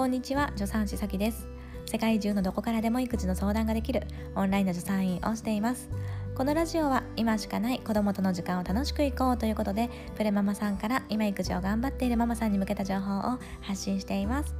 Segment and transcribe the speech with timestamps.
[0.00, 1.46] こんにちは助産師さきです。
[1.84, 4.04] 世界中のどこからでも育児の相談ができる
[4.34, 5.90] オンラインの助産院をしています。
[6.34, 14.54] このラジオは今しかない子供との時間を楽しくいこうということでプレママさんから今育児を頑張っているママさんに向けた情報を発信しています。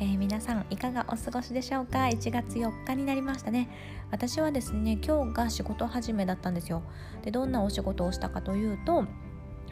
[0.00, 3.68] えー、皆さんいかがお過ごしでしょうか？1月4日になりましたね。
[4.10, 6.82] 私はですね今日が仕事始めだったんですよ。
[7.22, 9.04] でどんなお仕事をしたかというと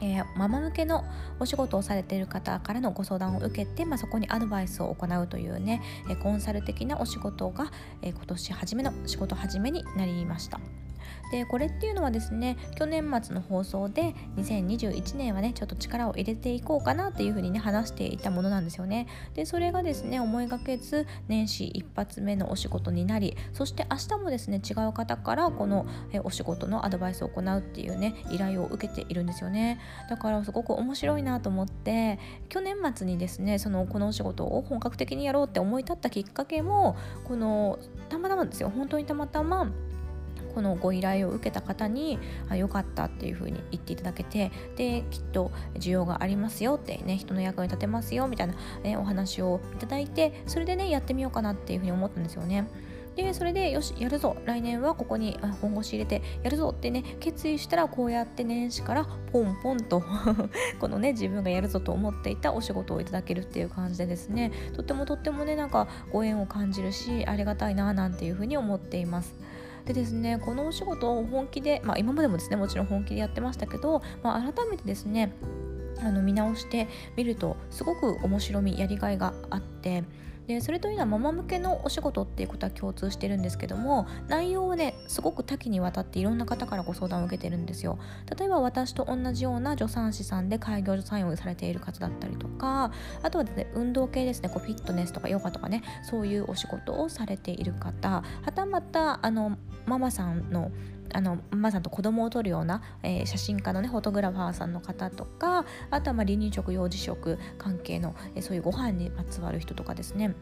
[0.01, 1.05] えー、ママ向けの
[1.41, 7.71] お仕事をされている方からのご相談を受けて、まあ、そこにアドバイスを行うというね、えー、コンサル的なお仕事が、
[8.02, 10.61] えー、今年初めの仕事始めになりました。
[11.30, 19.07] でこれっていうのはですね去年末の放送で2021年はねちょっと力を入れていこうかなっていうふうにね話していたものなんですよね。
[19.35, 29.80] でそれがですね思いがけず年始一発目のお仕事になりそして明日もですね違う方からこのえお仕事のアドバイスを行うっていうね依頼を受けているんですよね。
[30.09, 32.19] だからすごく面白いなと思って
[32.49, 38.71] 去年末にですねそのこのお仕事を本格的にやろうって思い立ったきっかけもこのたまたまですよ。
[38.71, 39.71] 本当にたまたま
[40.59, 52.66] このご依頼を受けた方にあ良かったっていうふうに言っていただけてできっと需要がありますよってね人の役に立てますよみたいな、ね、お話をいただいてそれでねやってみようかなっていうふうに思ったんですよね。
[53.14, 60.02] でそれでよしやるぞ来年はここに本腰入れてやるぞってね決意したらこうやって年始からポンポンと
[60.80, 69.36] このね自分がやるぞと思っていたお仕事をいただけるっていう感じでですねとってもとってもねなんかご縁を感じるしありがたいななんていうふうに思っています。
[69.87, 75.32] でですねこのお仕事を本気で、まあ、今までもですねもちろん本気でやってましたけど、まあ、改めてですね
[76.00, 80.04] あの見直してみるとすごく面白みやりがいがあって
[80.49, 87.99] でそれというのはママ向けのお仕事っていうことは共通してるんですけども内容はねすごく多岐にわたっていろんな方からご相談を受けてるんですよ。
[88.38, 98.09] 例えば私と同じような助産師さんで開業助産院をされている方だったりとかあとはですね運動系ですねこうフィットネスとかヨガとかねそういうお仕事をされている方
[98.42, 100.70] はたまたあのママさんの
[101.12, 110.34] あのママさんと子供を撮るような、えー、写真家のねフォトグラファーさんの方とかあとはまあ離乳食幼児食関係の、えー、そういうご飯にまつわる人とかですね。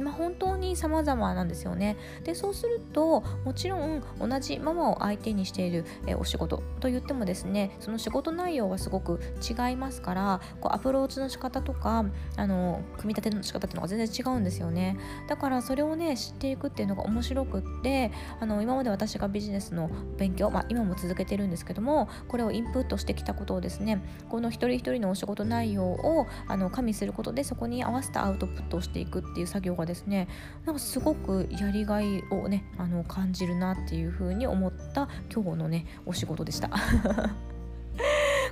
[0.00, 1.96] まあ、本当に様々なんですよね。
[2.24, 12.04] でそうするともちろん同じママを相手にしている、えお仕事と言ってもですねその仕事内容はすごく違いますからこうアプローチの仕方とか
[12.36, 14.96] あの組み立ての仕方っていうのが全然違うんですよね。
[15.28, 30.28] だからそれをね知っていくっていうのが面白くってあの今まで私がビジネスの勉強、まあ、今も続けてるんですけどもこれをインプットしてきたことをですねこの一人一人のお仕事内容をあの加味することでそこに合わせたアウトプットをしていくっていう作業がですね
[30.64, 36.70] なんかすごくやりがいをねあの感じるなっていう風に思った今日のねお仕事でした。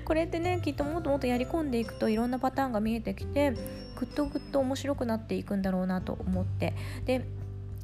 [0.04, 3.52] これってねきっともっともっとやり込んでいくといろんなパターンが見えてきて
[3.98, 6.74] ぐっとぐっと面白くなっていくんだろうなと思って
[7.06, 7.24] で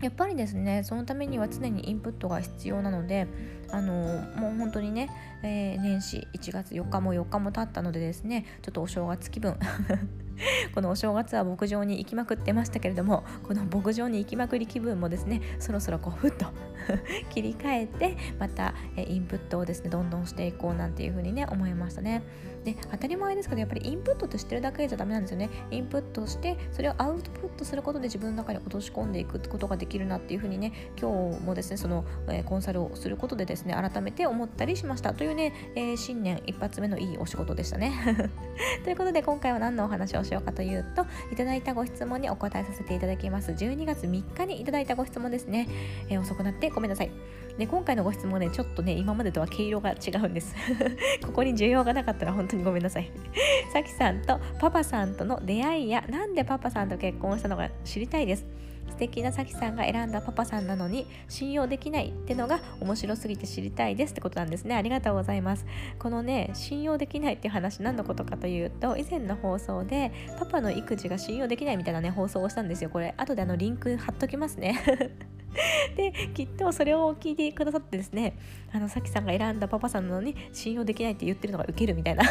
[0.03, 3.27] やっぱりですねそのためには常にインプットが必要なので
[3.72, 3.92] あの
[4.36, 5.10] もう本当にね、
[5.42, 9.56] えー、年始1月4日も4日も経ったのでですねちょっとお正月気分。
[10.75, 16.47] このお正月は牧場に行きまくってましたけれどもこの牧場に行きまくり気分もですねそろそろこうふっと
[17.30, 22.22] 切り替えてまたインプットをですねどんどんしていこうなんていうふうにね思いましたね。
[22.64, 25.48] で当たり前ですけどやっぱりインプットって知ってるだけじゃダメなんですよね。
[25.70, 35.14] インプットしてそれをアウトプットすることで自分の中に落とし込んでいくことができるなっていうふうにね今日もですねその、え、コンサルをすることでですね改めて思ったりしました。
[35.14, 37.92] というね、えー、新年一発目のいいお仕事でしたね。
[38.84, 43.52] ということで今回は何のお話をしようかというといただいたご質問にお答えさせていただきます。
[43.52, 45.66] 12月3日にいただいたご質問ですね、
[46.10, 47.10] えー、遅くなってごめんなさい。
[47.58, 50.54] で今回のご質問ねちょっとね今までとは毛色が違うんです。
[51.25, 53.10] ここに需要がなかったら本当にごめんなさい。
[53.72, 58.47] さきさんとパパさんとの出会いやなんでパパさんと結婚したのか知りたいです。
[58.88, 64.12] 素敵なさきさんが選んだパパさんなのに信用できないってのが面白すぎて知りたいです。
[64.12, 64.75] ってことなんですね。
[64.75, 65.66] ありがとうございます。
[65.98, 72.91] このね信用できないっていう話何のことかというと以前の放送でパパの育児が信用できないみたいなね放送をしたんですよ。
[72.91, 74.80] これ後であのリンク貼っときますね。
[75.97, 78.38] できっとそれを聞いてくださってですね
[78.72, 82.24] あのさきさんが選んだパパさんなのに信用できないって言ってるのがウケるみたいな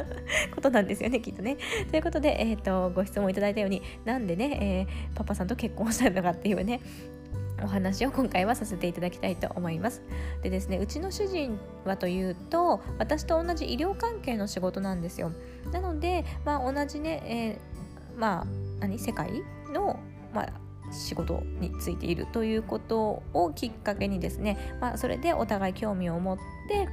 [0.54, 1.56] ことなんですよねきっとね。
[1.90, 6.80] ということで、えーと、ご質問いただいたようになんでね、えー、パパさんと結婚したのかっていうね
[7.62, 10.02] お話を今回はさせていただきたいと思います。
[10.42, 15.32] でですねうちの主人はというと私と同じ医療関係の仕事なんですよ。
[15.72, 18.46] なので、まあ、同じね、えー、まあ
[18.80, 18.98] 何？
[18.98, 19.42] 世界
[19.72, 19.98] の、
[20.34, 26.38] まあ、仕事についているということをきっかけにですね、まあ、それでお互い興味を持っ
[26.68, 26.88] て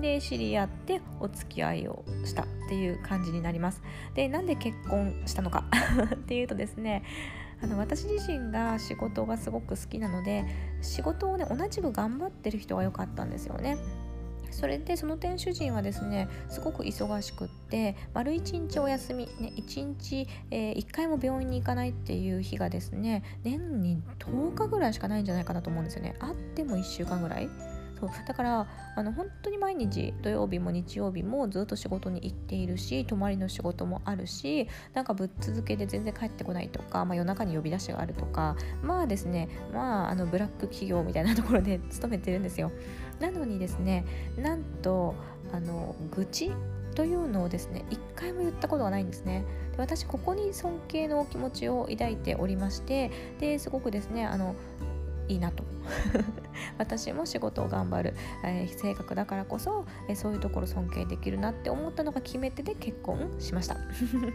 [0.00, 3.82] で知り合ってお付き合いをしたっていう感じになります。
[4.14, 5.64] でなんで結婚したのか
[6.14, 7.02] っていうとですね
[7.62, 10.44] あの私自身が仕事がすごく好きなので
[10.80, 13.76] 仕事をね同じく頑張ってる人が良かったんですよね。
[14.52, 26.14] それでその店主人はですねすごく忙しくって丸一日お休み、ね、1日、えー、1回も病院に行かないっていう日がですね年に10日ぐらいしかないんじゃないかなと思うんですよね。
[26.20, 27.48] あっても1週間ぐらい。
[28.02, 28.66] そうだから
[28.96, 42.72] あの本当に毎日土曜日も日曜日もずっと仕事に行っているし泊まりの仕事もあるしなんかぶっ続けで全然帰ってこないとか、まあ、夜中に呼び出しがあるとかまあですねまああのブラック企業みたいなところで 勤めてるんですよ。
[43.20, 44.04] なのにですね
[44.36, 45.14] なんと
[45.52, 46.50] あの愚痴
[46.96, 49.44] というのをですね一回も言ったことがないんですね。
[49.76, 54.56] で私ここに尊敬の気持ちを抱いておりましてですごくですねあの
[55.28, 55.64] いいなと。
[56.78, 58.14] 私も仕事を頑張る、
[58.44, 63.76] えー、性格だからこそ、えー、そういうところ尊敬できるなって思ったのが決め手で結婚しました。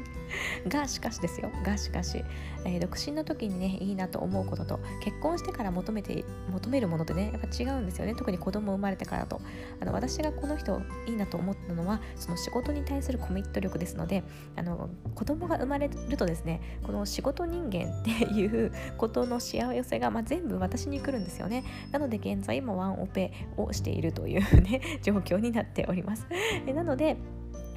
[0.68, 1.50] がしかしですよ。
[1.64, 2.24] がしかし、
[2.66, 8.16] えー、独身の時にねいいなと思うことと結婚してから求めて求めるものってねやっぱ違うんですよね。
[8.16, 9.42] 特に子供生まれてからと。
[9.80, 14.24] あの私がこの人いいなと思ったのはその仕事に対するコミット力ですので
[14.56, 26.28] あの子供が生まれるとですねこの仕事人間っていうことの幸せが、まあ、全部私私に来るんですよねなので現在もワンオペをしているというね 状況になっております
[26.74, 27.18] なので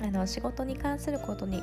[0.02, 1.62] あの仕事に関することに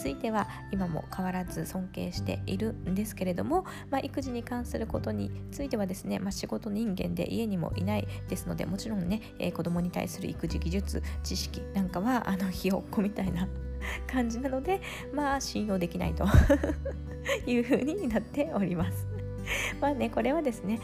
[0.00, 13.48] ついては今も変わらず尊敬しているんですけれども、まあ、育児に関することについてはですね、まあ、仕事人間で家にもいないですのでもちろんね、えー、子供に対する育児技術知識なんかはあのひよっこみたいな
[14.10, 14.80] 感じなので
[15.14, 16.26] まあ信用できないと
[17.46, 19.15] いうふうになっております。
[19.80, 20.80] まあねこれはですね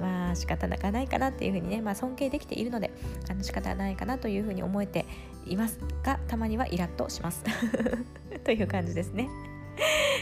[0.00, 2.90] まあ仕方なかないかなっていうふうにね、まあ、尊敬できているので
[3.30, 5.06] あの仕方ないかなというふうに思えて
[5.46, 5.78] います。
[6.02, 7.44] がたまにはイラッとします。
[8.44, 9.28] という感じですね。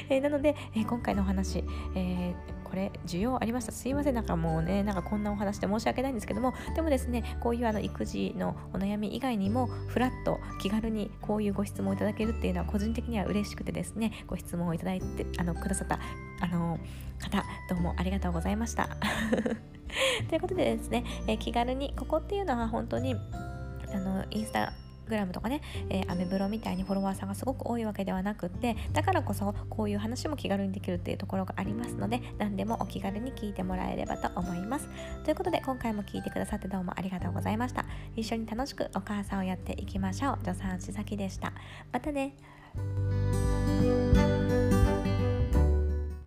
[0.09, 1.65] えー、なので、えー、今回のお話、
[1.95, 3.73] えー、これ需要ありました。
[3.73, 4.15] すいません。
[4.15, 15.99] なんかもうねなんかこんなお話で申し訳ないんですけどもでもですねこういうあの育児のお悩み以外にもフラット気軽にこういうご質問をいただけるっていうのは個人的には嬉しくてですねご質問をいただいてあのくださった
[16.43, 16.79] あの
[17.21, 18.89] 方どうもありがとうございました。
[20.29, 24.73] ということでですね、え気軽にここっていうのは本当にあのインスタ
[25.09, 25.61] グラムとかね、
[25.91, 34.89] えー、アメブロみたいにフォロワーさんがすごく多いわけではなくってだからこそこういう話も気軽にできるっていうところがありますので何でもお気軽に聞いてもらえればと思います。
[35.25, 37.85] ということで今回も聞いてくださってどうもありがとうございました。
[38.17, 40.39] 一緒に楽しくお母さんをやっていきましょう。
[40.45, 41.53] 助産師崎でした。
[41.93, 42.35] またね。